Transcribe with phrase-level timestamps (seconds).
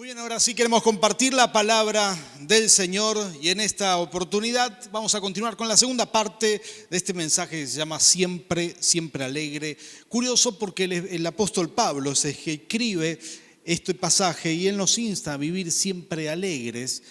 [0.00, 5.14] Muy bien, ahora sí queremos compartir la palabra del Señor y en esta oportunidad vamos
[5.14, 9.76] a continuar con la segunda parte de este mensaje que se llama Siempre, siempre alegre.
[10.08, 13.20] Curioso porque el, apóstol Pablo se escribe
[13.62, 17.02] este pasaje y él nos insta a vivir siempre alegres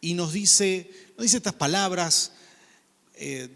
[0.00, 2.32] y nos dice, nos dice estas palabras,
[3.16, 3.50] eh,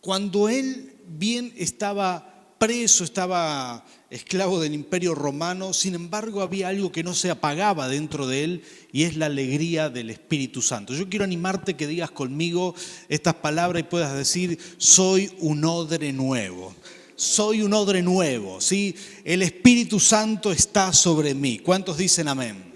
[0.00, 7.02] cuando él bien estaba preso, estaba esclavo del imperio romano, sin embargo había algo que
[7.02, 8.62] no se apagaba dentro de él
[8.92, 10.94] y es la alegría del Espíritu Santo.
[10.94, 12.74] Yo quiero animarte que digas conmigo
[13.08, 16.74] estas palabras y puedas decir, soy un odre nuevo.
[17.16, 18.94] Soy un odre nuevo, ¿sí?
[19.24, 21.58] El Espíritu Santo está sobre mí.
[21.58, 22.74] ¿Cuántos dicen amén?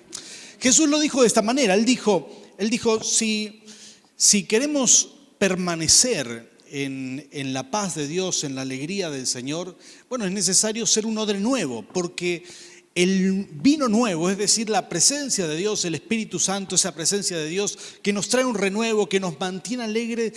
[0.59, 3.63] Jesús lo dijo de esta manera, él dijo, él dijo, si,
[4.17, 9.77] si queremos permanecer en, la paz de Dios, en la alegría del Señor,
[10.09, 12.45] bueno, es necesario ser un odre nuevo, porque
[12.95, 17.49] el vino nuevo, es decir, la presencia de Dios, el Espíritu Santo, esa presencia de
[17.49, 20.33] Dios que nos trae un renuevo, que nos mantiene alegre,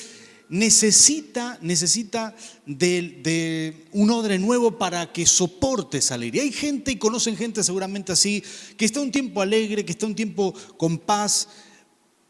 [0.50, 6.44] necesita, necesita de, de, un odre nuevo para que soporte esa alegría.
[6.44, 8.44] Hay gente, y conocen gente seguramente así,
[8.78, 11.48] que está un tiempo alegre, que está un tiempo con paz,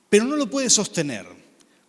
[0.10, 1.43] pero no lo puede sostener.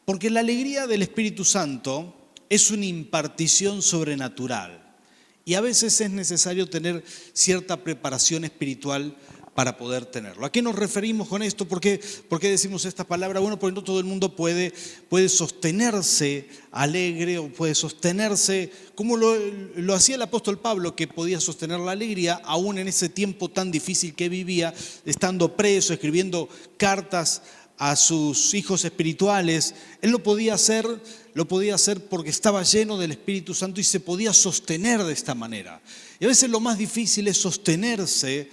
[0.04, 2.14] Porque la alegría del Espíritu Santo
[2.48, 4.96] es una impartición sobrenatural
[5.44, 9.16] y a veces es necesario tener cierta preparación espiritual
[9.54, 10.44] para poder tenerlo.
[10.44, 11.66] ¿A qué nos referimos con esto?
[11.66, 12.00] ¿Por qué,
[12.42, 13.40] decimos esta palabra?
[13.40, 14.72] Bueno, porque no todo el mundo puede,
[15.08, 19.36] puede sostenerse alegre o puede sostenerse como lo,
[19.76, 23.70] lo, hacía el apóstol Pablo, que podía sostener la alegría aún en ese tiempo tan
[23.70, 24.74] difícil que vivía,
[25.04, 27.42] estando preso, escribiendo cartas
[27.78, 30.86] a sus hijos espirituales, él lo podía hacer,
[31.34, 35.34] lo podía hacer porque estaba lleno del Espíritu Santo y se podía sostener de esta
[35.34, 35.80] manera.
[36.20, 38.48] Y a veces lo más difícil es sostenerse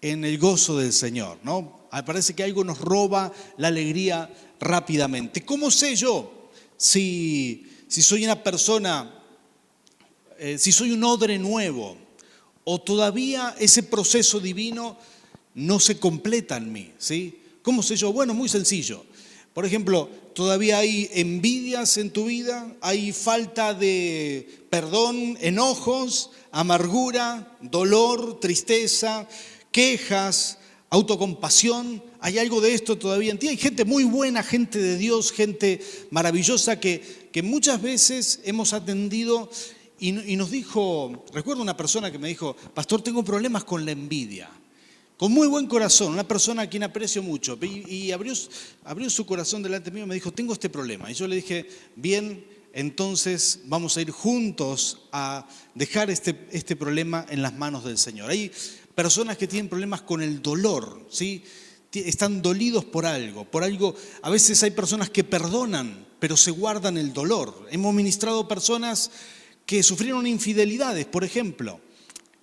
[0.00, 1.88] en el gozo del Señor, ¿no?
[2.04, 4.30] Parece que algo nos roba la alegría
[4.60, 5.44] rápidamente.
[5.44, 9.10] ¿Cómo sé yo si, si soy una persona,
[10.38, 11.96] eh, si soy un odre nuevo
[12.64, 14.98] o todavía ese proceso divino
[15.54, 17.37] no se completa en mí, ¿sí?
[17.68, 18.14] ¿Cómo sé yo?
[18.14, 19.04] Bueno, muy sencillo.
[19.52, 28.40] Por ejemplo, todavía hay envidias en tu vida, hay falta de perdón, enojos, amargura, dolor,
[28.40, 29.28] tristeza,
[29.70, 30.56] quejas,
[30.88, 32.02] autocompasión.
[32.20, 33.48] ¿Hay algo de esto todavía en ti?
[33.48, 39.50] Hay gente muy buena, gente de Dios, gente maravillosa que, que muchas veces hemos atendido
[40.00, 43.92] y, y nos dijo, recuerdo una persona que me dijo, pastor, tengo problemas con la
[43.92, 44.48] envidia
[45.18, 49.90] con muy buen corazón, una persona a quien aprecio mucho, y, abrió, su corazón delante
[49.90, 51.10] mío y me dijo, tengo este problema.
[51.10, 57.26] Y yo le dije, bien, entonces vamos a ir juntos a dejar este, este problema
[57.30, 58.30] en las manos del Señor.
[58.30, 58.52] Hay
[58.94, 61.42] personas que tienen problemas con el dolor, ¿sí?
[61.92, 66.96] están dolidos por algo, por algo, a veces hay personas que perdonan, pero se guardan
[66.96, 67.66] el dolor.
[67.72, 69.10] Hemos ministrado personas
[69.66, 71.80] que sufrieron infidelidades, por ejemplo,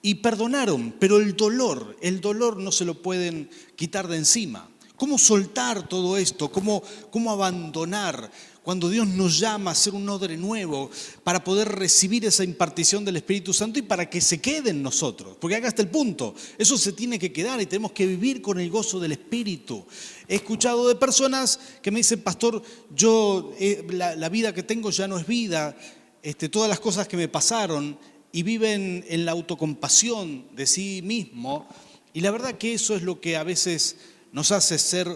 [0.06, 4.70] y perdonaron, pero el dolor, el dolor no se lo pueden quitar de encima.
[4.98, 6.52] ¿Cómo soltar todo esto?
[6.52, 8.30] ¿Cómo, cómo abandonar
[8.62, 10.92] cuando Dios nos llama a ser un odre nuevo
[11.24, 15.38] para poder recibir esa impartición del Espíritu Santo y para que se quede en nosotros?
[15.42, 16.36] Porque acá está el punto.
[16.60, 19.88] Eso se tiene que quedar y tenemos que vivir con el gozo del Espíritu.
[20.28, 22.62] He escuchado de personas que me dicen, pastor,
[22.96, 25.76] yo eh, la, vida que tengo ya no es vida,
[26.22, 27.98] este, todas las cosas que me pasaron
[28.36, 31.70] y viven en la autocompasión de sí mismo.
[32.12, 33.96] Y la verdad que eso es lo que a veces
[34.34, 35.08] nos hace ser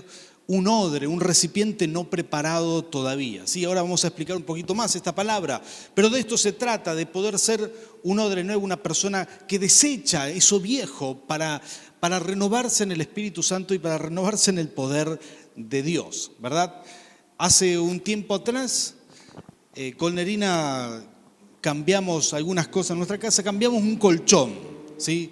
[0.47, 3.45] un odre, un recipiente no preparado todavía.
[3.45, 5.61] Sí, ahora vamos a explicar un poquito más esta palabra,
[5.93, 10.29] pero de esto se trata, de poder ser un odre nuevo, una persona que desecha
[10.29, 11.61] eso viejo para,
[11.99, 15.19] para renovarse en el Espíritu Santo y para renovarse en el poder
[15.57, 16.83] de Dios, ¿verdad?
[17.37, 18.95] Hace un tiempo atrás,
[19.75, 21.03] eh, Colnerina
[21.61, 24.53] cambiamos algunas cosas en nuestra casa, cambiamos un colchón,
[24.97, 25.31] ¿sí?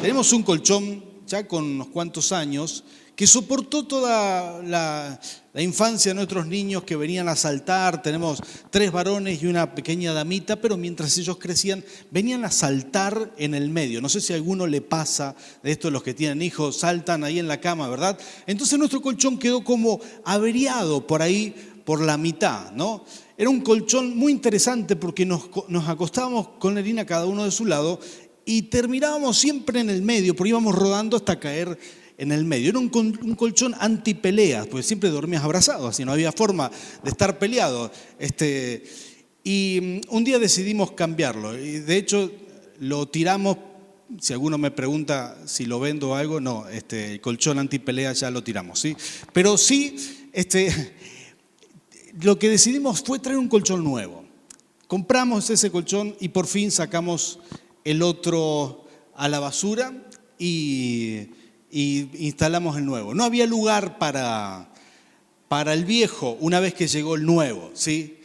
[0.00, 2.84] Tenemos un colchón ya con unos cuantos años
[3.16, 5.18] que soportó toda la,
[5.54, 8.02] infancia de nuestros niños que venían a saltar.
[8.02, 13.54] Tenemos tres varones y una pequeña damita, pero mientras ellos crecían, venían a saltar en
[13.54, 14.02] el medio.
[14.02, 17.38] No sé si a alguno le pasa de esto, los que tienen hijos, saltan ahí
[17.38, 18.18] en la cama, ¿verdad?
[18.46, 21.54] Entonces nuestro colchón quedó como averiado por ahí,
[21.86, 23.04] por la mitad, ¿no?
[23.38, 25.48] Era un colchón muy interesante porque nos,
[25.86, 28.00] acostábamos con Erina cada uno de su lado
[28.44, 31.78] y terminábamos siempre en el medio, porque íbamos rodando hasta caer
[32.18, 32.70] en el medio.
[32.70, 32.88] Era un,
[33.36, 36.72] colchón antipeleas, porque siempre dormías abrazado, así no había forma
[37.04, 37.92] de estar peleado.
[38.18, 38.82] Este,
[39.44, 42.32] y mm, un día decidimos cambiarlo, y de hecho
[42.80, 43.58] lo tiramos
[44.20, 48.30] si alguno me pregunta si lo vendo o algo, no, este, el colchón antipelea ya
[48.30, 48.96] lo tiramos, ¿sí?
[49.32, 49.96] Pero sí,
[50.32, 50.94] este,
[52.20, 54.24] lo que decidimos fue traer un colchón nuevo.
[54.86, 57.40] Compramos ese colchón y por fin sacamos
[57.84, 58.84] el otro
[59.14, 59.92] a la basura
[60.38, 61.28] y,
[61.70, 63.14] instalamos el nuevo.
[63.14, 64.72] No había lugar para,
[65.48, 68.15] para el viejo una vez que llegó el nuevo, ¿sí?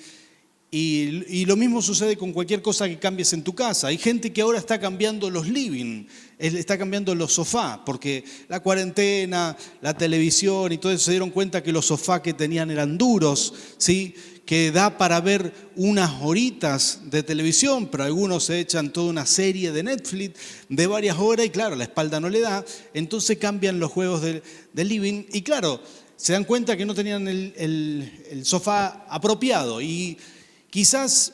[0.74, 3.88] Y, lo mismo sucede con cualquier cosa que cambies en tu casa.
[3.88, 6.06] Hay gente que ahora está cambiando los living,
[6.40, 11.62] está cambiando los sofás, porque la cuarentena, la televisión y todo eso se dieron cuenta
[11.62, 14.16] que los sofás que tenían eran duros, ¿sí?
[14.46, 19.74] que da para ver unas horitas de televisión, pero algunos se echan toda una serie
[19.74, 20.40] de Netflix
[20.70, 22.64] de varias horas y claro, la espalda no le da,
[22.94, 24.42] entonces cambian los juegos del,
[24.74, 25.82] living y claro,
[26.16, 30.18] se dan cuenta que no tenían el, el sofá apropiado y
[30.72, 31.34] Quizás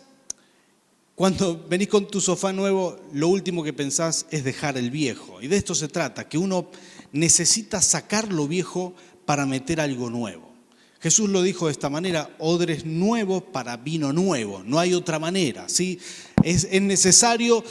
[1.16, 5.42] cuando venís con tu sofá nuevo, lo último que pensás es dejar el viejo.
[5.42, 6.70] Y de esto se trata, que uno
[7.12, 8.94] necesita sacar lo viejo
[9.26, 10.52] para meter algo nuevo.
[11.00, 15.70] Jesús lo dijo de esta manera, odres nuevos para vino nuevo, no hay otra manera.
[15.70, 16.00] ¿sí?
[16.44, 17.64] Es, es necesario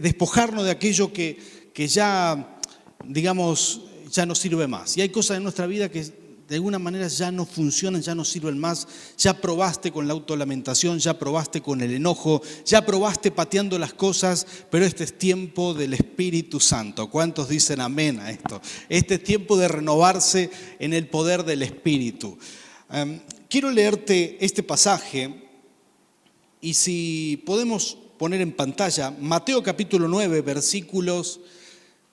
[0.00, 1.38] despojarnos de aquello que,
[1.72, 2.58] que ya,
[3.04, 4.96] digamos, ya no sirve más.
[4.96, 6.19] Y hay cosas en nuestra vida que
[6.50, 10.98] de alguna manera ya no funcionan, ya no sirven más, ya probaste con la autolamentación,
[10.98, 15.94] ya probaste con el enojo, ya probaste pateando las cosas, pero este es tiempo del
[15.94, 17.08] Espíritu Santo.
[17.08, 18.60] ¿Cuántos dicen amén a esto?
[18.88, 20.50] Este es tiempo de renovarse
[20.80, 22.36] en el poder del Espíritu.
[22.90, 25.48] Em, quiero leerte este pasaje
[26.60, 31.38] y si podemos poner en pantalla Mateo capítulo 9, versículos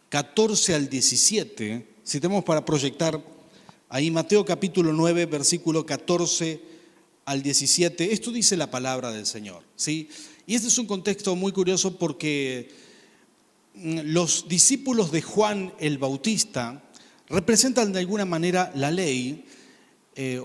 [0.10, 3.36] 14 al 17, si tenemos para proyectar
[3.90, 6.60] Ahí Mateo capítulo 9, versículo 14
[7.24, 10.10] al 17, esto dice la palabra del Señor, ¿sí?
[10.46, 12.70] Y este es un contexto muy curioso porque
[13.76, 16.84] mm, los discípulos de Juan el Bautista
[17.30, 19.46] representan de alguna manera la ley,
[20.18, 20.42] eh,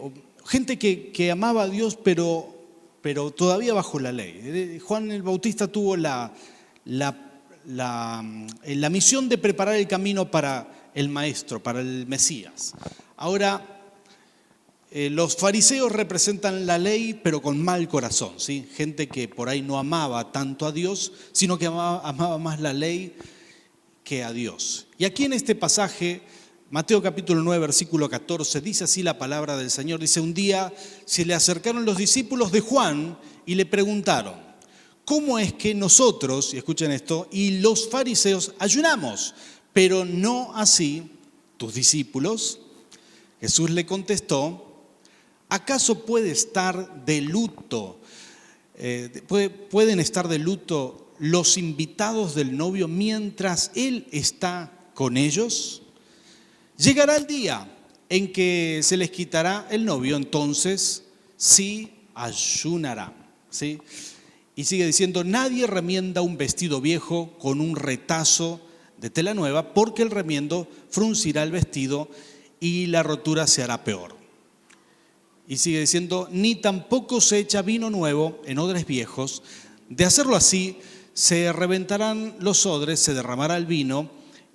[0.46, 2.54] gente que, amaba a Dios pero,
[3.00, 4.38] pero todavía bajo la ley.
[4.40, 6.32] Eh, Juan el Bautista tuvo la,
[6.84, 12.74] la, mm, la misión de preparar el camino para el Maestro, para el Mesías.
[13.22, 13.64] Ahora,
[14.90, 18.68] eh, los fariseos representan la ley, pero con mal corazón, ¿sí?
[18.74, 23.14] Gente que por ahí no amaba tanto a Dios, sino que amaba, más la ley
[24.02, 24.88] que a Dios.
[24.98, 26.22] Y aquí en este pasaje,
[26.70, 30.00] Mateo capítulo 9, versículo 14, dice así la palabra del Señor.
[30.00, 33.16] Dice, un día se le acercaron los discípulos de Juan
[33.46, 34.34] y le preguntaron,
[35.04, 39.32] ¿cómo es que nosotros, y escuchen esto, y los fariseos ayunamos,
[39.72, 41.08] pero no así
[41.56, 42.61] tus discípulos?
[43.42, 44.84] Jesús le contestó,
[45.48, 47.98] ¿acaso puede estar de luto?
[48.76, 49.10] Eh,
[49.68, 55.82] ¿Pueden estar de luto los invitados del novio mientras él está con ellos?
[56.76, 57.68] Llegará el día
[58.08, 61.02] en que se les quitará el novio, entonces
[61.36, 63.12] sí ayunarán.
[63.50, 63.80] ¿sí?
[64.54, 68.60] Y sigue diciendo, nadie remienda un vestido viejo con un retazo
[68.98, 72.08] de tela nueva, porque el remiendo fruncirá el vestido
[72.62, 74.14] y la rotura se hará peor.
[75.48, 79.42] Y sigue diciendo, ni tampoco se echa vino nuevo en odres viejos.
[79.88, 80.78] De hacerlo así,
[81.12, 84.08] se reventarán los odres, se derramará el vino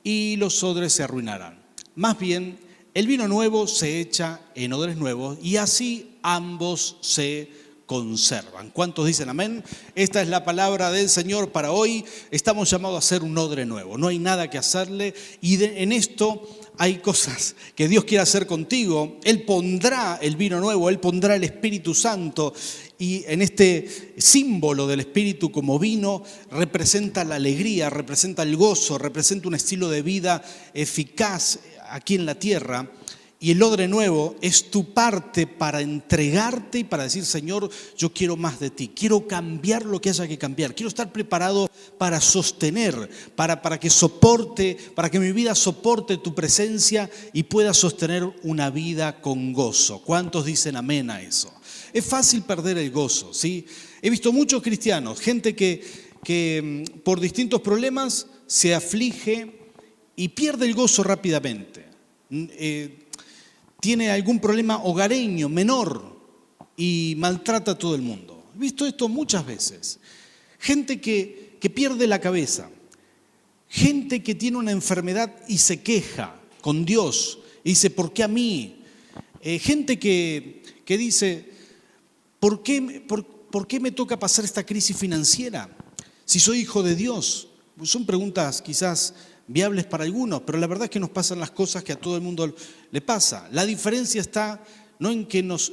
[0.05, 1.61] y los odres se arruinarán.
[1.95, 2.57] Más bien,
[2.93, 7.51] el vino nuevo se echa en odres nuevos y así ambos se
[7.85, 8.69] conservan.
[8.69, 9.65] ¿Cuántos dicen amén?
[9.95, 12.05] Esta es la palabra del Señor para hoy.
[12.31, 13.97] Estamos llamados a hacer un odre nuevo.
[13.97, 19.19] No hay nada que hacerle y en esto hay cosas que Dios quiere hacer contigo.
[19.23, 22.53] Él pondrá el vino nuevo, Él pondrá el Espíritu Santo
[22.99, 29.47] y en este símbolo del Espíritu como vino representa la alegría, representa el gozo, representa
[29.47, 30.43] un estilo de vida
[30.73, 32.89] eficaz aquí en la tierra.
[33.39, 38.35] Y el odre nuevo es tu parte para entregarte y para decir, Señor, yo quiero
[38.35, 43.09] más de ti, quiero cambiar lo que haya que cambiar, quiero estar preparado para sostener,
[43.35, 48.71] para, para que soporte, para que mi vida soporte tu presencia y pueda sostener una
[48.71, 50.01] vida con gozo.
[50.01, 51.53] ¿Cuántos dicen amén a eso?
[51.93, 53.67] Es fácil perder el gozo, ¿sí?
[54.01, 55.83] He visto muchos cristianos, gente que,
[56.23, 59.59] que mm, por distintos problemas se aflige
[60.15, 61.85] y pierde el gozo rápidamente.
[62.29, 63.06] Mm, eh,
[63.79, 66.17] tiene algún problema hogareño menor
[66.75, 68.45] y maltrata a todo el mundo.
[68.55, 69.99] He visto esto muchas veces.
[70.59, 72.69] Gente que, que pierde la cabeza,
[73.67, 78.27] gente que tiene una enfermedad y se queja con Dios y dice, ¿por qué a
[78.27, 78.81] mí?
[79.41, 81.51] Eh, gente que, que dice,
[82.39, 85.69] ¿por qué, por, ¿por qué me toca pasar esta crisis financiera?
[86.25, 87.49] Si soy hijo de Dios,
[87.83, 89.13] son preguntas quizás
[89.47, 92.15] viables para algunos, pero la verdad es que nos pasan las cosas que a todo
[92.15, 92.53] el mundo
[92.91, 93.47] le pasa.
[93.51, 94.63] La diferencia está
[94.99, 95.27] no en,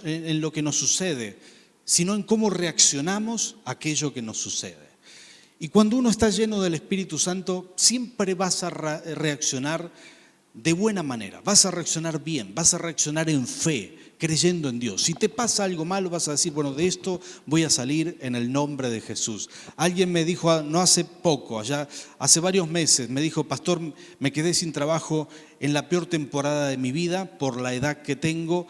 [0.05, 1.39] en lo que nos sucede,
[1.85, 4.85] sino en cómo reaccionamos a aquello que nos sucede.
[5.59, 9.91] Y cuando uno está lleno del Espíritu Santo, siempre vas a reaccionar
[10.53, 15.03] de buena manera, vas a reaccionar bien, vas a reaccionar en fe, creyendo en Dios.
[15.03, 18.35] Si te pasa algo malo, vas a decir, bueno, de esto voy a salir en
[18.35, 19.51] el nombre de Jesús.
[19.77, 23.81] Alguien me dijo, ah, no hace poco, allá hace varios meses, me dijo, pastor,
[24.19, 25.29] me quedé sin trabajo
[25.61, 28.67] en la peor temporada de mi vida por la edad que tengo.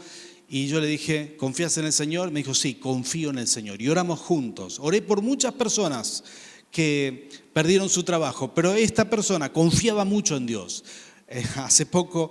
[0.49, 2.31] Y yo le dije, ¿confías en el Señor?
[2.31, 3.81] Me dijo, sí, confío en el Señor.
[3.81, 4.79] Y oramos juntos.
[4.81, 6.23] Oré por muchas personas
[6.71, 10.85] que perdieron su trabajo, pero esta persona confiaba mucho en Dios.
[11.29, 12.31] Eh, hace poco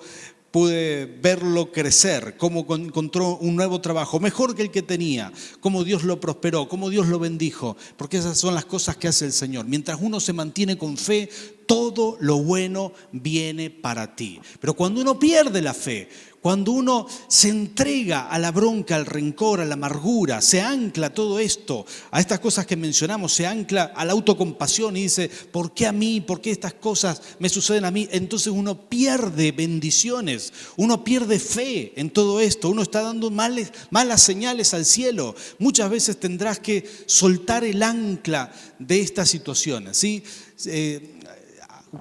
[0.54, 6.04] pude verlo crecer, cómo encontró un nuevo trabajo, mejor que el que tenía, cómo Dios
[6.04, 9.66] lo prosperó, cómo Dios lo bendijo, porque esas son las cosas que hace el Señor.
[9.66, 11.28] Mientras uno se mantiene con fe,
[11.66, 14.40] todo lo bueno viene para ti.
[14.60, 16.10] Pero cuando uno pierde la fe,
[16.44, 21.40] cuando uno se entrega a la bronca, al rencor, a la amargura, se ancla todo
[21.40, 25.88] esto, a estas cosas que mencionamos, se ancla a la autocompasión y dice, ¿por qué
[25.88, 26.20] a mí?
[26.20, 28.10] ¿Por qué estas cosas me suceden a mí?
[28.12, 34.74] Entonces uno pierde bendiciones, uno pierde fe en todo esto, uno está dando malas señales
[34.74, 35.36] al cielo.
[35.60, 39.96] Muchas veces tendrás que soltar el ancla de estas situaciones.
[39.96, 40.22] ¿sí?
[40.66, 41.20] Eh,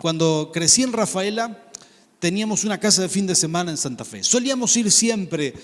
[0.00, 1.64] cuando crecí en Rafaela,
[2.18, 4.22] teníamos una casa de fin de semana en Santa Fe.
[4.22, 5.54] Solíamos ir siempre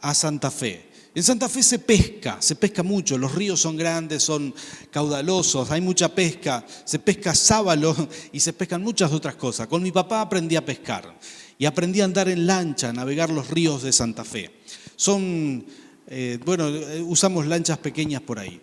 [0.00, 0.90] a Santa Fe.
[1.14, 4.52] En Santa Fe se pesca, se pesca mucho, los ríos son grandes, son
[4.90, 7.94] caudalosos, hay mucha pesca, se pesca sábalo
[8.32, 9.68] y se pescan muchas otras cosas.
[9.68, 11.16] Con mi papá aprendí a pescar
[11.56, 14.50] y aprendí a andar en lancha, a navegar los ríos de Santa Fe.
[14.96, 15.64] Son,
[16.08, 18.60] eh, bueno, eh, usamos lanchas pequeñas por ahí.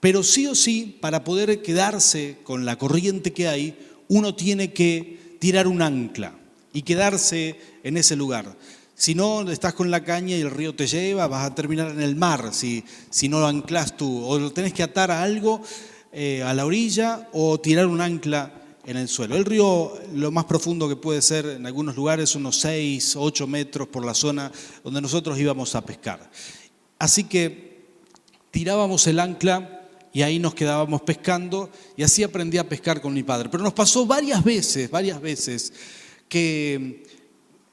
[0.00, 3.76] Pero sí o sí, para poder quedarse con la corriente que hay,
[4.08, 6.34] uno tiene que tirar un ancla
[6.72, 8.56] y quedarse en ese lugar.
[8.94, 12.00] Si no, estás con la caña y el río te lleva, vas a terminar en
[12.00, 12.84] el mar si,
[13.28, 14.24] no lo anclas tú.
[14.24, 15.62] O lo tenés que atar a algo
[16.12, 18.52] eh, a la orilla o tirar un ancla
[18.84, 19.36] en el suelo.
[19.36, 23.86] El río, lo más profundo que puede ser en algunos lugares, unos 6, 8 metros
[23.86, 24.50] por la zona
[24.82, 26.28] donde nosotros íbamos a pescar.
[26.98, 27.86] Así que
[28.50, 29.77] tirábamos el ancla
[30.12, 33.48] y ahí nos quedábamos pescando y así aprendí a pescar con mi padre.
[33.50, 35.72] Pero nos pasó varias veces, varias veces
[36.28, 37.04] que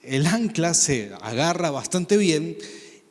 [0.02, 2.58] el ancla se agarra bastante bien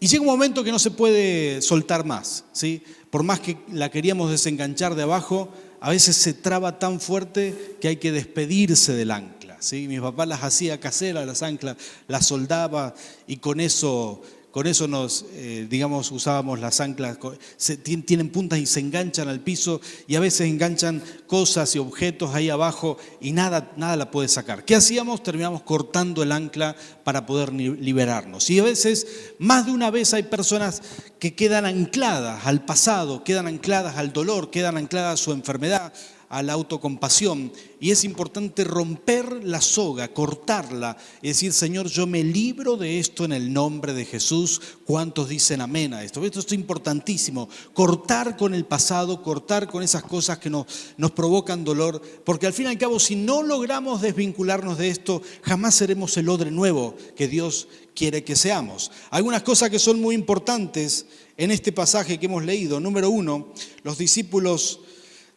[0.00, 2.44] y llega un momento que no se puede soltar más.
[2.52, 2.82] ¿sí?
[3.10, 5.48] Por más que la queríamos desenganchar de abajo,
[5.80, 9.56] a veces se traba tan fuerte que hay que despedirse del ancla.
[9.60, 9.88] ¿sí?
[9.88, 11.76] Mi papá las hacía caseras, las anclas,
[12.08, 12.94] las soldaba
[13.26, 14.22] y con eso
[14.54, 17.18] con eso nos, eh, digamos, usábamos las anclas,
[17.82, 22.50] tienen puntas y se enganchan al piso y a veces enganchan cosas y objetos ahí
[22.50, 24.64] abajo y nada, nada la puede sacar.
[24.64, 25.25] ¿Qué hacíamos?
[25.25, 28.49] Terminamos cortando el ancla para poder liberarnos.
[28.49, 30.82] Y a veces, más de una vez hay personas
[31.18, 35.92] que quedan ancladas al pasado, quedan ancladas al dolor, quedan ancladas a su enfermedad,
[36.34, 37.52] a la autocompasión.
[37.78, 43.24] Y es importante romper la soga, cortarla y decir, Señor, yo me libro de esto
[43.24, 44.60] en el nombre de Jesús.
[44.84, 46.24] ¿Cuántos dicen amén a esto?
[46.24, 47.48] Esto es importantísimo.
[47.72, 52.52] Cortar con el pasado, cortar con esas cosas que nos, nos provocan dolor, porque al
[52.52, 56.96] fin y al cabo, si no logramos desvincularnos de esto, jamás seremos el odre nuevo
[57.14, 58.90] que Dios quiere que seamos.
[59.10, 62.80] Algunas cosas que son muy importantes en este pasaje que hemos leído.
[62.80, 63.52] Número uno,
[63.84, 64.80] los discípulos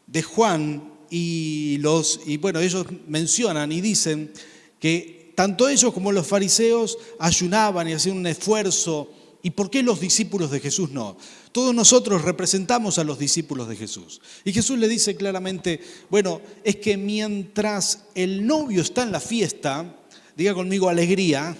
[0.08, 4.32] de Juan y los y bueno, ellos mencionan y dicen
[4.80, 9.12] que tanto ellos como los fariseos ayunaban y hacían un esfuerzo.
[9.44, 11.16] ¿Y por qué los discípulos de Jesús no?
[11.52, 14.20] Todos nosotros representamos a los discípulos de Jesús.
[14.44, 19.96] Y Jesús le dice claramente, bueno, es que mientras el novio está en la fiesta,
[20.36, 21.56] diga conmigo alegría,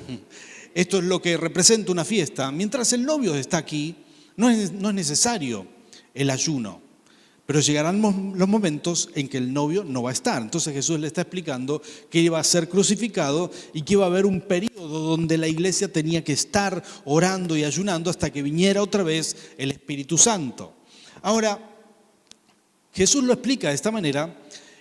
[0.74, 3.96] esto es lo que representa una fiesta, mientras el novio está aquí,
[4.36, 5.68] no es, no es necesario
[6.16, 6.87] el ayuno.
[7.48, 10.42] Pero llegarán los momentos en que el novio no va a estar.
[10.42, 14.26] Entonces Jesús le está explicando que iba a ser crucificado y que iba a haber
[14.26, 19.02] un periodo donde la iglesia tenía que estar orando y ayunando hasta que viniera otra
[19.02, 20.74] vez el Espíritu Santo.
[21.22, 21.58] Ahora,
[22.92, 24.36] Jesús lo explica de esta manera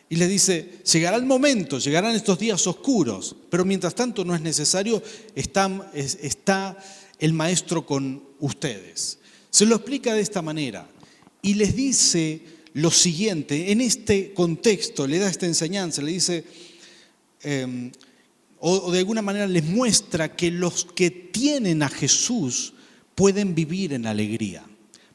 [0.08, 4.40] y le dice, llegará el momento, llegarán estos días oscuros, pero mientras tanto no es
[4.40, 5.00] necesario,
[5.36, 6.76] está, está
[7.20, 9.20] el Maestro con ustedes.
[9.50, 10.88] Se lo explica de esta manera
[11.42, 16.44] y les dice lo siguiente, en este contexto le da esta enseñanza, le dice,
[17.42, 17.90] em,
[18.60, 22.74] o, de alguna manera les muestra que los que tienen a Jesús
[23.14, 24.62] pueden vivir en alegría,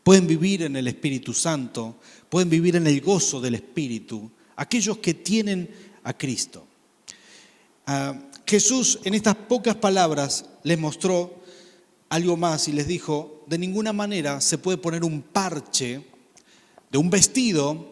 [0.01, 2.00] pueden vivir en el Espíritu Santo,
[2.30, 5.70] pueden vivir en el gozo del Espíritu, aquellos que tienen
[6.03, 6.65] a Cristo.
[7.86, 11.44] Ah, Jesús en estas pocas palabras les mostró
[12.10, 16.10] algo más y les dijo, de ninguna manera se puede poner un parche
[16.91, 17.89] de un vestido,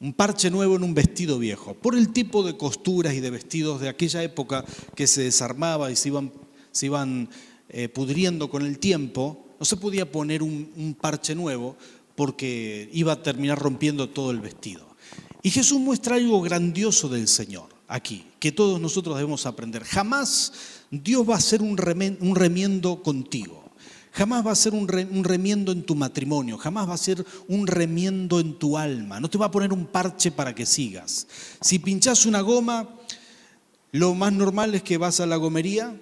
[0.00, 3.80] un parche nuevo en un vestido viejo, por el tipo de costuras y de vestidos
[3.80, 4.64] de aquella época
[4.94, 6.32] que se desarmaba y se iban,
[6.70, 7.28] se iban
[7.68, 11.76] eh, pudriendo con el tiempo, no se podía poner un parche nuevo
[12.14, 14.86] porque iba a terminar rompiendo todo el vestido.
[15.42, 19.84] Y Jesús muestra algo grandioso del Señor aquí, que todos nosotros debemos aprender.
[19.84, 20.52] Jamás
[20.90, 23.61] Dios va a hacer un remiendo contigo.
[24.12, 24.86] Jamás va a ser un
[25.24, 29.18] remiendo en tu matrimonio, jamás va a ser un remiendo en tu alma.
[29.20, 31.26] No te va a poner un parche para que sigas.
[31.62, 32.88] Si pinchas una goma,
[33.92, 35.96] lo más normal es que vas a la gomería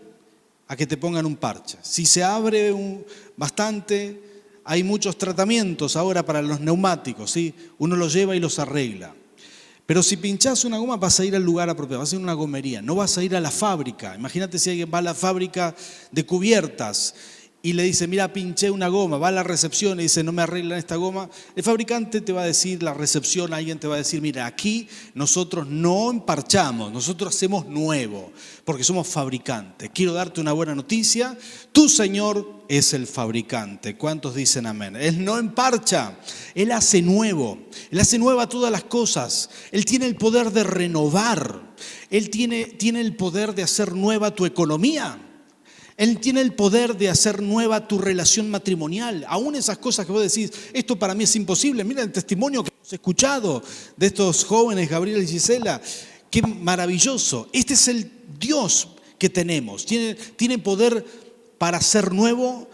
[0.66, 1.78] a que te pongan un parche.
[1.82, 2.74] Si se abre
[3.36, 4.20] bastante,
[4.64, 7.54] hay muchos tratamientos ahora para los neumáticos, ¿sí?
[7.78, 9.14] uno los lleva y los arregla.
[9.86, 12.24] Pero si pinchas una goma vas a ir al lugar apropiado, vas a ir a
[12.24, 14.14] una gomería, no vas a ir a la fábrica.
[14.14, 15.74] Imagínate si alguien va a la fábrica
[16.12, 17.14] de cubiertas
[17.62, 20.42] y le dice, mira, pinché una goma, va a la recepción y dice, no me
[20.42, 23.98] arreglan esta goma, el fabricante te va a decir, la recepción, alguien te va a
[23.98, 28.32] decir, mira, aquí nosotros no emparchamos, nosotros hacemos nuevo,
[28.64, 29.90] porque somos fabricantes.
[29.92, 31.36] Quiero darte una buena noticia,
[31.72, 33.94] tu Señor es el fabricante.
[33.96, 34.96] ¿Cuántos dicen amén?
[34.96, 36.18] Él no emparcha,
[36.54, 37.58] Él hace nuevo,
[37.90, 41.60] Él hace nueva todas las cosas, Él tiene el poder de renovar,
[42.08, 45.26] Él tiene, tiene el poder de hacer nueva tu economía.
[45.96, 49.24] Él tiene el poder de hacer nueva tu relación matrimonial.
[49.28, 51.84] Aún esas cosas que vos decís, esto para mí es imposible.
[51.84, 53.62] Mira el testimonio que hemos escuchado
[53.96, 55.80] de estos jóvenes, Gabriel y Gisela.
[56.30, 57.48] Qué maravilloso.
[57.52, 59.84] Este es el Dios que tenemos.
[59.84, 61.04] Tiene, tiene poder
[61.58, 62.68] para ser nuevo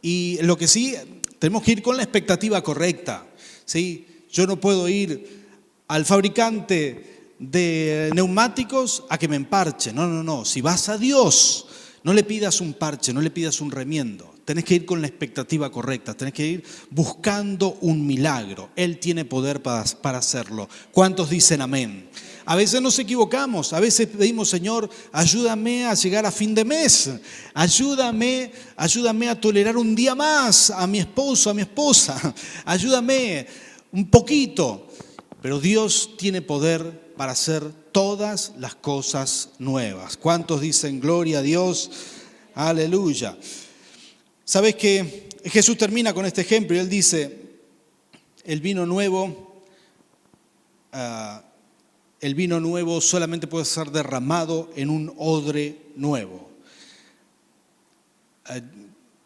[0.00, 0.94] y lo que sí,
[1.38, 3.26] tenemos que ir con la expectativa correcta.
[3.64, 4.06] ¿sí?
[4.30, 5.46] Yo no puedo ir
[5.88, 9.92] al fabricante de neumáticos a que me emparche.
[9.92, 10.44] No, no, no.
[10.44, 11.66] Si vas a Dios,
[12.08, 14.34] no le pidas un parche, no le pidas un remiendo.
[14.46, 18.70] Tenés que ir con la expectativa correcta, tenés que ir buscando un milagro.
[18.76, 19.82] Él tiene poder para,
[20.16, 20.70] hacerlo.
[20.90, 22.08] ¿Cuántos dicen amén?
[22.46, 27.10] A veces nos equivocamos, a veces pedimos, Señor, ayúdame a llegar a fin de mes,
[27.52, 33.46] ayúdame, ayúdame a tolerar un día más a mi esposo, a mi esposa, ayúdame
[33.92, 34.88] un poquito.
[35.42, 40.16] Pero Dios tiene poder para hacer todas las cosas nuevas.
[40.16, 41.90] ¿Cuántos dicen gloria a Dios?
[42.54, 43.36] Aleluya.
[44.44, 47.58] Sabes que Jesús termina con este ejemplo y él dice,
[48.44, 49.64] el vino nuevo,
[50.92, 51.42] ah,
[52.20, 56.50] el vino nuevo solamente puede ser derramado en un odre nuevo.
[58.44, 58.60] Ah,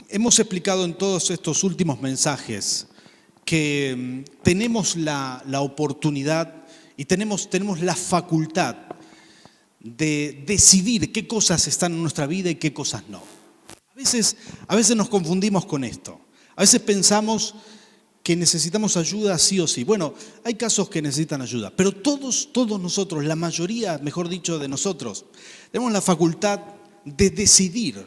[0.08, 2.86] hemos explicado en todos estos últimos mensajes
[3.44, 6.61] que mm, tenemos la, la oportunidad
[6.96, 8.76] y tenemos, tenemos la facultad
[9.80, 13.22] de decidir qué cosas están en nuestra vida y qué cosas no.
[13.92, 14.36] A veces,
[14.68, 16.20] a veces nos confundimos con esto.
[16.56, 17.54] A veces pensamos
[18.22, 19.84] que necesitamos ayuda sí o sí.
[19.84, 24.68] Bueno, hay casos que necesitan ayuda, pero todos, todos nosotros, la mayoría, mejor dicho, de
[24.68, 25.24] nosotros,
[25.70, 26.60] tenemos la facultad
[27.04, 28.06] de decidir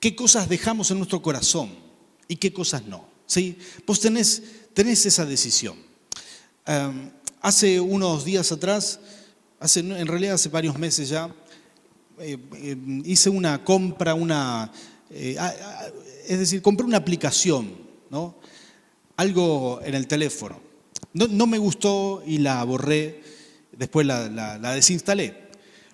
[0.00, 1.70] qué cosas dejamos en nuestro corazón
[2.26, 3.08] y qué cosas no.
[3.26, 3.56] ¿sí?
[3.86, 4.42] Vos tenés,
[4.74, 5.76] tenés esa decisión.
[6.66, 9.00] Em, Hace unos días atrás,
[9.60, 11.32] hace, en realidad hace varios meses ya,
[12.18, 14.72] eh, eh, hice una compra, una,
[15.10, 15.36] eh,
[16.26, 17.72] es decir, compré una aplicación,
[18.10, 18.34] ¿no?
[19.16, 20.60] algo en el teléfono.
[21.12, 23.22] No, me gustó y la borré,
[23.72, 25.48] después la, la, desinstalé.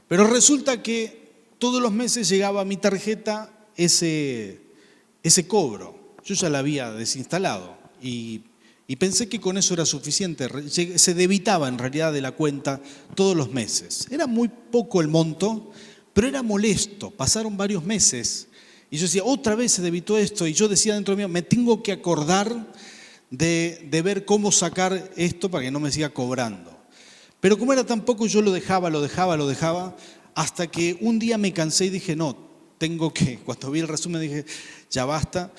[0.08, 4.60] Pero resulta que todos los meses llegaba a mi tarjeta ese,
[5.22, 6.14] ese cobro.
[6.24, 8.42] Yo ya la había desinstalado y
[8.86, 10.48] y pensé que con eso era suficiente.
[10.68, 12.80] Se debitaba en realidad de la cuenta
[13.14, 14.06] todos los meses.
[14.10, 15.70] Era muy poco el monto,
[16.12, 17.10] pero era molesto.
[17.10, 18.48] Pasaron varios meses
[18.90, 20.46] y yo decía, otra vez se debitó esto.
[20.46, 22.72] Y yo decía dentro mío, me tengo que acordar
[23.30, 26.78] de, de ver cómo sacar esto para que no me siga cobrando.
[27.40, 29.96] Pero como era tan poco, yo lo dejaba, lo dejaba, lo dejaba,
[30.34, 32.36] hasta que un día me cansé y dije, no,
[32.78, 34.44] tengo que, cuando vi el resumen dije,
[34.90, 35.52] ya basta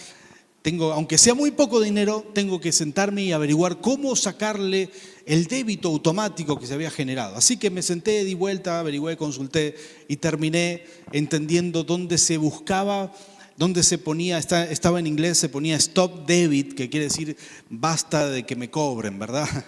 [0.65, 4.89] tengo, aunque sea muy poco dinero, tengo que sentarme y averiguar cómo sacarle
[5.27, 7.35] el débito automático que se había generado.
[7.35, 9.75] Así que me senté, di vuelta, averigué, consulté
[10.07, 13.13] y terminé entendiendo dónde se buscaba,
[13.57, 17.37] dónde se ponía, estaba en inglés, se ponía stop debit, que quiere decir
[17.69, 19.47] basta de que me cobren, ¿verdad?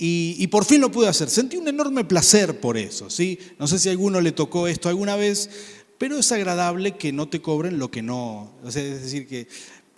[0.00, 1.28] Y, por fin lo pude hacer.
[1.28, 3.36] Sentí un enorme placer por eso, ¿sí?
[3.58, 5.50] No sé si a alguno le tocó esto alguna vez,
[5.98, 9.48] pero es agradable que no te cobren lo que no, es decir, que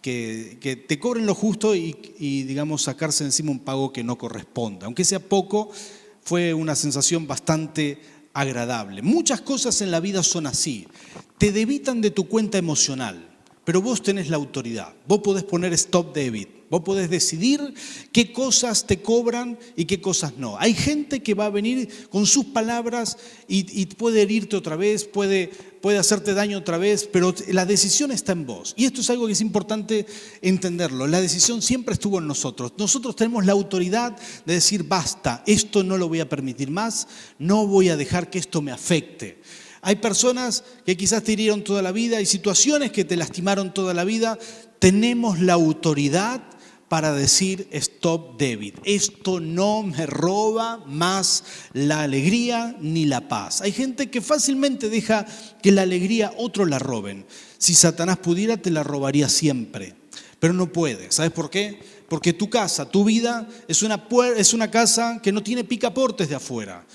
[0.01, 1.95] que, te cobren lo justo y,
[2.45, 4.87] digamos, sacarse encima un pago que no corresponda.
[4.87, 5.71] Aunque sea poco,
[6.23, 8.01] fue una sensación bastante
[8.33, 9.03] agradable.
[9.03, 10.87] Muchas cosas en la vida son así.
[11.39, 13.29] Te debitan de tu cuenta emocional,
[13.65, 14.95] pero vos tenés la autoridad.
[15.07, 16.61] Vos podés poner stop debit.
[16.71, 17.75] Vos podés decidir
[18.13, 20.57] qué cosas te cobran y qué cosas no.
[20.57, 25.51] Hay gente que va a venir con sus palabras y, puede herirte otra vez, puede,
[25.81, 28.75] puede hacerte daño otra vez, pero la decisión está en vos.
[28.77, 30.07] Y esto es algo que es importante
[30.43, 31.07] entenderlo.
[31.07, 32.73] La decisión siempre estuvo en nosotros.
[32.79, 37.67] Nosotros tenemos la autoridad de decir, basta, esto no lo voy a permitir más, no
[37.67, 39.41] voy a dejar que esto me afecte.
[39.83, 43.95] Hay personas que quizás te hirieron toda la vida, hay situaciones que te lastimaron toda
[43.95, 44.39] la vida.
[44.79, 46.43] Tenemos la autoridad
[46.89, 47.69] para decir
[48.01, 48.77] stop David.
[48.85, 53.61] Esto no me roba más la alegría ni la paz.
[53.61, 55.27] Hay gente que fácilmente deja
[55.63, 57.27] que la alegría otros la roben.
[57.59, 59.95] Si Satanás pudiera, te la robaría siempre.
[60.39, 61.13] Pero no puede.
[61.13, 61.79] ¿Sabes por qué?
[62.09, 64.03] Porque tu casa, tu vida, es una,
[64.35, 66.87] es una casa que no tiene picaportes de afuera.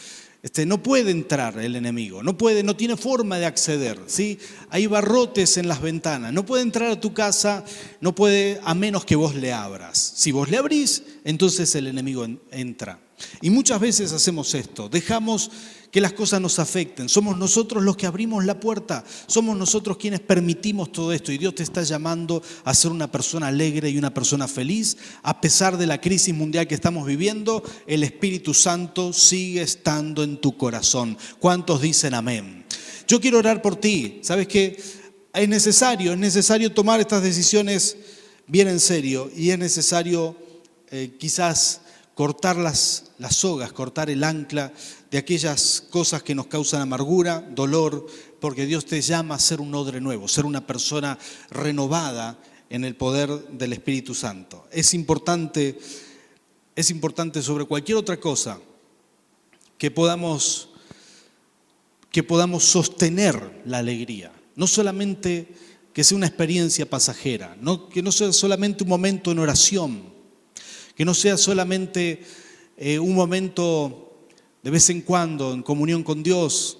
[0.45, 4.37] Este, no puede entrar el enemigo, no puede, no tiene forma de acceder, ¿sí?
[4.69, 7.65] Hay barrotes en las ventanas, no puede entrar a tu casa,
[7.99, 10.13] no puede a menos que vos le abras.
[10.15, 12.99] Si vos le abrís, entonces el enemigo entra.
[13.41, 15.49] Y muchas veces hacemos esto, dejamos
[15.95, 17.07] que las cosas nos afecten.
[17.07, 21.55] Somos nosotros los que abrimos la puerta, somos nosotros quienes permitimos todo esto y Dios
[21.55, 24.97] te está llamando a ser una persona alegre y una persona feliz.
[25.23, 30.41] A pesar de la crisis mundial que estamos viviendo, el Espíritu Santo sigue estando en
[30.41, 31.17] tu corazón.
[31.39, 32.65] ¿Cuántos dicen amén?
[33.07, 34.19] Yo quiero orar por ti.
[34.21, 34.77] ¿Sabes qué?
[35.33, 37.95] Es necesario, es necesario tomar estas decisiones
[38.47, 40.35] bien en serio y es necesario
[40.91, 41.81] eh, quizás
[42.15, 42.57] cortar
[43.17, 44.73] las, sogas, cortar el ancla
[45.11, 48.05] de aquellas cosas que nos causan amargura, dolor,
[48.39, 51.17] porque Dios te llama a ser un odre nuevo, ser una persona
[51.49, 54.67] renovada en el poder del Espíritu Santo.
[54.71, 55.77] Es importante,
[56.75, 58.59] es importante sobre cualquier otra cosa
[59.77, 60.69] que podamos,
[62.11, 65.53] que podamos sostener la alegría, no solamente
[65.93, 70.03] que sea una experiencia pasajera, no, que no sea solamente un momento en oración,
[70.93, 72.21] que no sea solamente
[72.77, 74.27] eh, un momento
[74.61, 76.79] de vez en cuando en comunión con Dios,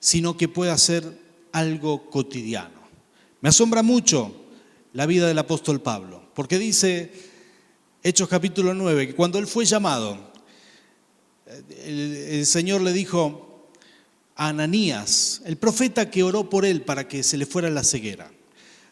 [0.00, 1.20] sino que pueda ser
[1.52, 2.80] algo cotidiano.
[3.40, 4.34] Me asombra mucho
[4.92, 7.12] la vida del apóstol Pablo, porque dice
[8.02, 10.32] Hechos capítulo 9, que cuando él fue llamado,
[11.84, 13.68] el Señor le dijo
[14.34, 18.32] a Ananías, el profeta que oró por él para que se le fuera la ceguera,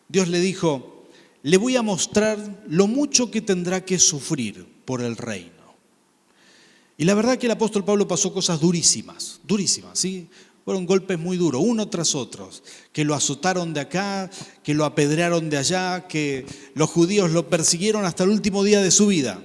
[0.09, 1.07] Dios le dijo,
[1.43, 5.60] le voy a mostrar lo mucho que tendrá que sufrir por el reino.
[7.01, 10.29] Y la verdad que el apóstol Pablo pasó cosas durísimas, durísimas, ¿sí?
[10.67, 12.51] Fueron golpes muy duros, uno tras otro,
[12.93, 14.31] que lo azotaron de acá,
[14.63, 18.91] que lo apedrearon de allá, que los judíos lo persiguieron hasta el último día de
[18.91, 19.43] su vida.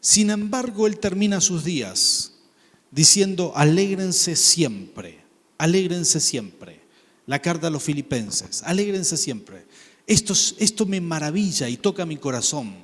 [0.00, 2.34] Sin embargo, él termina sus días
[2.90, 5.24] diciendo, alégrense siempre,
[5.56, 6.82] alégrense siempre.
[7.24, 9.64] La carta a los filipenses, alégrense siempre.
[10.08, 12.74] Esto, me maravilla y toca mi corazón,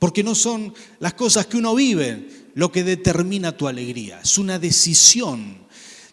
[0.00, 4.58] porque no son las cosas que uno vive lo que determina tu alegría, es una
[4.58, 5.58] decisión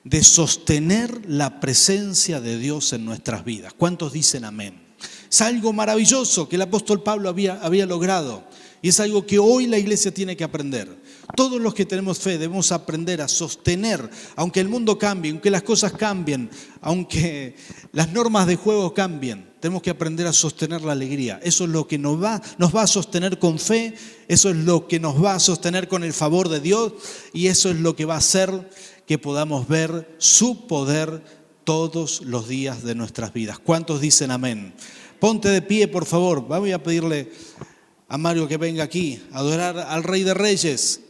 [0.03, 3.73] de sostener la presencia de Dios en nuestras vidas.
[3.73, 4.88] ¿Cuántos dicen amén?
[5.29, 8.43] Es algo maravilloso que el apóstol Pablo había, había logrado.
[8.81, 10.87] Y es algo que hoy la iglesia tiene que aprender.
[11.35, 15.63] Todos los que tenemos fe debemos aprender a sostener, aunque el mundo cambie, aunque las
[15.63, 16.49] cosas cambien,
[16.81, 17.55] aunque
[17.91, 21.39] las normas de juego cambien, tenemos que aprender a sostener la alegría.
[21.43, 23.93] Eso es lo que nos va, nos va a sostener con fe,
[24.27, 26.93] eso es lo que nos va a sostener con el favor de Dios
[27.33, 28.69] y eso es lo que va a hacer
[29.05, 31.21] que podamos ver su poder
[31.65, 33.59] todos los días de nuestras vidas.
[33.59, 34.73] ¿Cuántos dicen amén?
[35.19, 36.41] Ponte de pie, por favor.
[36.41, 37.32] Voy a pedirle
[38.08, 41.01] a Mario que venga aquí a adorar al Rey de Reyes.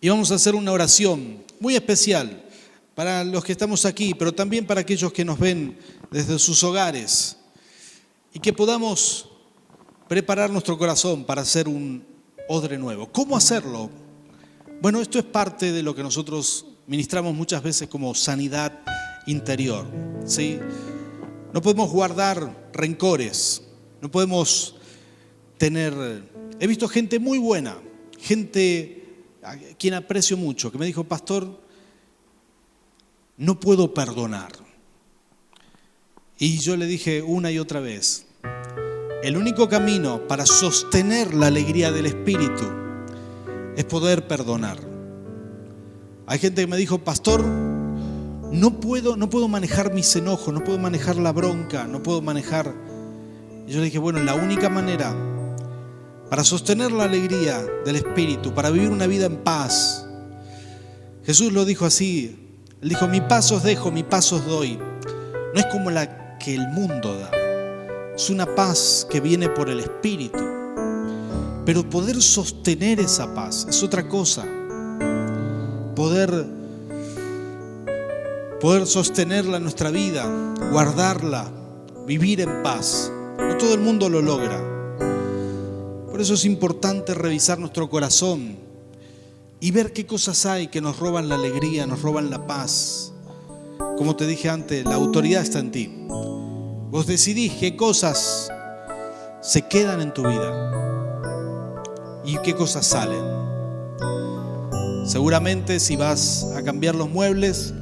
[0.00, 2.44] Y vamos a hacer una oración muy especial
[2.94, 5.78] para los que estamos aquí, pero también para aquellos que nos ven
[6.10, 7.38] desde sus hogares.
[8.34, 9.28] Y que podamos
[10.06, 12.04] preparar nuestro corazón para hacer un
[12.48, 13.10] odre nuevo.
[13.10, 13.88] ¿Cómo hacerlo?
[14.82, 18.80] Bueno, esto es parte de lo que nosotros ministramos muchas veces como sanidad
[19.26, 19.86] interior.
[20.24, 20.58] ¿sí?
[21.52, 23.62] No podemos guardar rencores,
[24.00, 24.76] no podemos
[25.58, 26.24] tener...
[26.58, 27.76] He visto gente muy buena,
[28.18, 31.60] gente a quien aprecio mucho, que me dijo, pastor,
[33.36, 34.52] no puedo perdonar.
[36.38, 38.26] Y yo le dije una y otra vez,
[39.22, 42.64] el único camino para sostener la alegría del Espíritu
[43.76, 44.78] es poder perdonar.
[46.26, 47.44] Hay gente que me dijo, pastor,
[48.52, 52.74] no puedo, no puedo manejar mis enojos, no puedo manejar la bronca, no puedo manejar...
[53.66, 55.14] Y yo le dije, bueno, la única manera
[56.32, 60.06] para sostener la alegría del Espíritu, para vivir una vida en paz.
[61.26, 64.78] Jesús lo dijo así, Él dijo, mi paso os dejo, mi paso os doy.
[64.78, 67.30] No es como la que el mundo da,
[68.16, 70.42] es una paz que viene por el Espíritu.
[71.66, 74.46] Pero poder sostener esa paz es otra cosa.
[75.94, 76.46] Poder,
[78.62, 80.24] poder sostenerla en nuestra vida,
[80.70, 81.50] guardarla,
[82.06, 83.10] vivir en paz.
[83.36, 84.56] No todo el mundo lo logra.
[86.08, 88.56] Por eso es importante revisar nuestro corazón
[89.58, 93.12] y ver qué cosas hay que nos roban la alegría, nos roban la paz.
[93.98, 95.92] Como te dije antes, la autoridad está en ti.
[96.08, 98.48] Vos decidís qué cosas
[99.40, 101.50] se quedan en tu vida
[102.24, 103.24] y qué cosas salen.
[105.04, 107.74] Seguramente si vas a cambiar los muebles,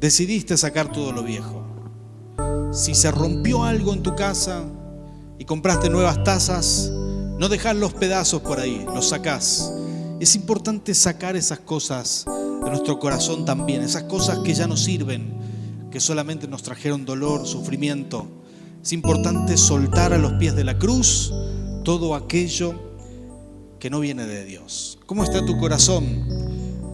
[0.00, 1.62] decidiste sacar todo lo viejo.
[2.72, 4.64] Si se rompió algo en tu casa
[5.38, 6.90] y compraste nuevas tazas,
[7.38, 9.72] no dejas los pedazos por ahí, los sacás.
[10.18, 15.88] Es importante sacar esas cosas de nuestro corazón también, esas cosas que ya no sirven,
[15.90, 18.26] que solamente nos trajeron dolor, sufrimiento.
[18.82, 21.32] Es importante soltar a los pies de la cruz
[21.84, 22.74] todo aquello
[23.78, 24.98] que no viene de Dios.
[25.04, 26.26] ¿Cómo está tu corazón?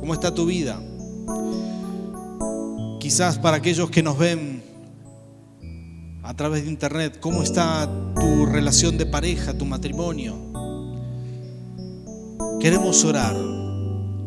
[0.00, 0.80] ¿Cómo está tu vida?
[3.06, 4.64] Quizás para aquellos que nos ven
[6.24, 10.34] a través de internet, ¿cómo está tu relación de pareja, tu matrimonio?
[12.58, 13.36] Queremos orar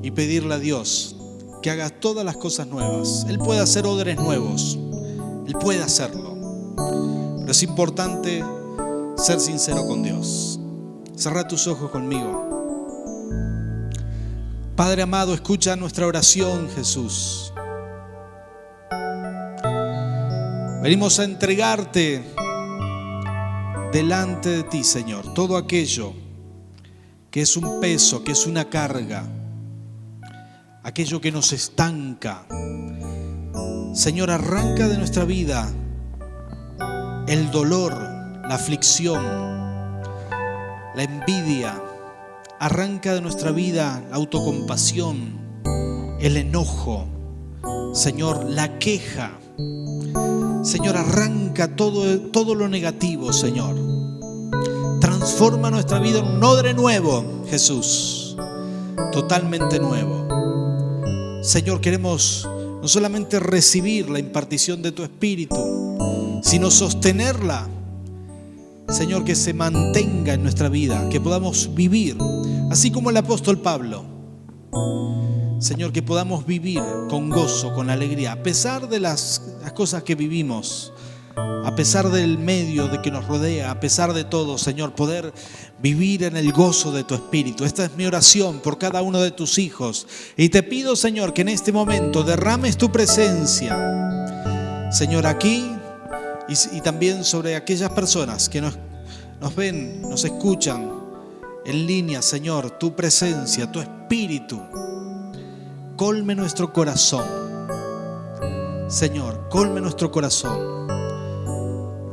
[0.02, 1.18] y pedirle a Dios
[1.62, 3.26] que haga todas las cosas nuevas.
[3.28, 4.80] Él puede hacer odres nuevos,
[5.46, 6.38] Él puede hacerlo.
[7.42, 8.42] Pero es importante
[9.18, 10.58] ser sincero con Dios.
[11.18, 12.48] Cerra tus ojos conmigo.
[14.78, 17.52] Padre amado, escucha nuestra oración, Jesús.
[20.82, 22.24] Venimos a entregarte
[23.92, 26.13] delante de ti, Señor, todo aquello
[27.30, 29.26] que es un peso, que es una carga,
[30.82, 32.46] aquello que nos estanca.
[33.94, 35.70] Señor, arranca de nuestra vida
[37.28, 37.94] el dolor,
[38.48, 39.22] la aflicción,
[40.96, 41.84] la envidia.
[42.58, 45.42] Arranca de nuestra vida la autocompasión,
[46.22, 47.06] el enojo.
[47.94, 49.32] Señor, la queja
[50.62, 53.76] Señor, arranca todo, todo lo negativo, Señor.
[55.00, 58.36] Transforma nuestra vida en un odre nuevo, Jesús.
[59.12, 60.28] Totalmente nuevo.
[61.41, 62.48] Señor, queremos
[62.82, 67.67] no solamente recibir la impartición de tu Espíritu, sino sostenerla.
[68.89, 72.17] Señor, que se mantenga en nuestra vida, que podamos vivir,
[72.69, 74.18] así como el apóstol Pablo
[75.60, 79.41] Señor, que podamos vivir con gozo, con alegría, a pesar de las,
[79.74, 80.93] cosas que vivimos,
[81.36, 85.34] a pesar del medio de que nos rodea, a pesar de todo, Señor, poder
[85.82, 87.65] vivir en el gozo de tu Espíritu.
[87.65, 90.08] Esta es mi oración por cada uno de tus hijos.
[90.38, 95.69] Y te pido, Señor, que en este momento derrames tu presencia, Señor, aquí
[96.48, 98.78] y, y también sobre aquellas personas que nos,
[99.41, 100.89] nos ven, nos escuchan
[101.65, 104.62] en línea, Señor, tu presencia, tu Espíritu
[106.00, 107.28] colme nuestro corazón.
[108.88, 110.88] Señor, colme nuestro corazón.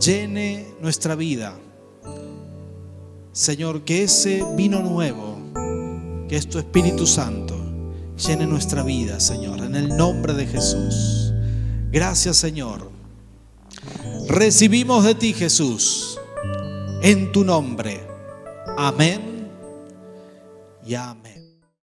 [0.00, 1.56] Llene nuestra vida.
[3.30, 5.38] Señor, que ese vino nuevo,
[6.28, 7.54] que es tu Espíritu Santo,
[8.16, 11.32] llene nuestra vida, Señor, en el nombre de Jesús.
[11.92, 12.90] Gracias, Señor.
[14.26, 16.18] Recibimos de ti, Jesús,
[17.02, 18.04] en tu nombre.
[18.76, 19.48] Amén
[20.84, 21.25] y amén.